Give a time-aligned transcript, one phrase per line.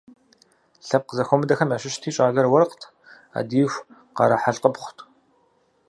[0.87, 2.81] Лъэпкъ зэхуэмыдэхэм ящыщти– щӏалэр уэркът,
[3.33, 3.85] ӏэдииху
[4.15, 4.99] къарэхьэлкъыпхъут.